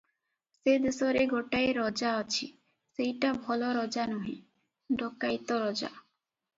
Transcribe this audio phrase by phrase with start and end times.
[0.53, 2.49] ସେ ଦେଶରେ ଗୋଟାଏ ରଜା ଅଛି,
[2.97, 4.37] ସେଇଟା ଭଲ ରଜା ନୁହେ,
[5.05, 5.97] ଡକାଇତ ରଜା।